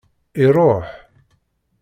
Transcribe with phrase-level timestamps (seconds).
[0.43, 0.85] Iṛuḥ.